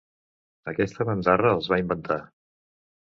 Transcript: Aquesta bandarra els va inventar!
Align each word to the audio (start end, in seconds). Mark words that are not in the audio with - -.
Aquesta 0.71 1.05
bandarra 1.09 1.51
els 1.57 1.69
va 1.73 1.79
inventar! 1.83 2.17